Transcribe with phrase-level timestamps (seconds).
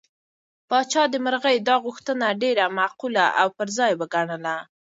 [0.69, 4.55] پاچا د مرغۍ دا غوښتنه ډېره معقوله او پر ځای وګڼله.